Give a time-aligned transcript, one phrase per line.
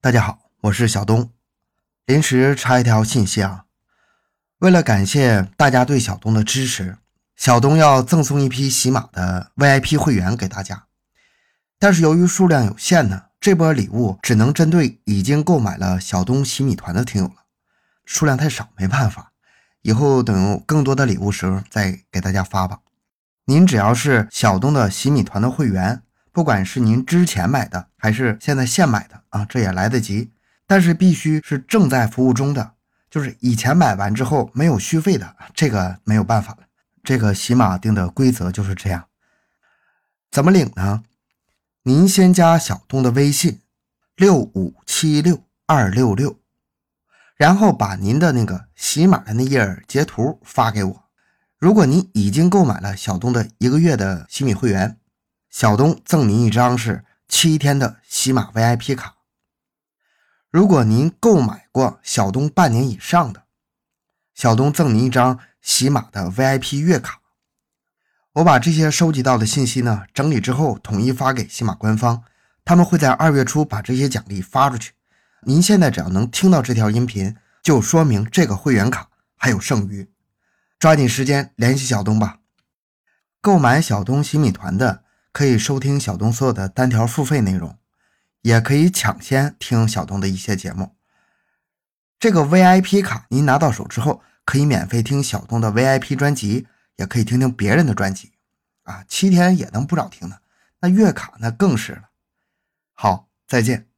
[0.00, 1.32] 大家好，我是小东。
[2.06, 3.64] 临时插一条信息啊，
[4.58, 6.98] 为了感谢大家对小东的支持，
[7.34, 10.84] 小东要赠送一批喜马的 VIP 会员给大家。
[11.80, 17.34] 但是由于数量有限呢，这波礼物只能针对已经购买了小东洗米团的听友了，
[18.04, 19.32] 数量太少，没办法。
[19.82, 22.78] 以后等有更多的礼物时候再给大家发吧。
[23.46, 26.02] 您只要是小东的洗米团的会员。
[26.30, 30.32] 不管是您之前买的还是现在现买的啊，这也来得及。
[30.66, 32.74] 但是必须是正在服务中的，
[33.10, 36.58] 就是以前买完之后没有续费的，这个没有办法了。
[37.02, 39.06] 这个喜马定的规则就是这样。
[40.30, 41.02] 怎么领呢？
[41.82, 43.60] 您先加小东的微信
[44.16, 46.38] 六五七六二六六，
[47.36, 51.04] 然后把您的那个喜马的那页截图发给我。
[51.58, 54.98] 如果您已经购买了小东的一个月的喜米会员。
[55.50, 59.17] 小东赠您一张是七天的喜马 VIP 卡。
[60.50, 63.42] 如果您购买过小东半年以上的，
[64.34, 67.20] 小东赠您一张喜马的 VIP 月卡。
[68.32, 72.22] 我把这些收集到的信息呢整理之后，统一发给喜马官方，
[72.64, 74.92] 他们会在二月初把这些奖励发出去。
[75.42, 80.10] 您现在只要能听到这条音频，就说明这个会员卡还有剩余，
[80.78, 82.38] 抓紧时间联系小东吧。
[83.40, 85.04] 购买小东洗米团的。
[85.30, 87.78] 可以收听小东所有的单条付费内容，
[88.42, 90.96] 也可以抢先听小东的一些节目。
[92.18, 96.66] 这个 VIP 卡您拿到手之后，可以免费听小东的 VIP 专辑，
[96.96, 98.32] 也可以听听别人的专辑，
[98.82, 100.42] 啊，七天也能不少听的。
[100.80, 102.10] 那月卡那更是了。
[102.92, 103.88] 好，再见。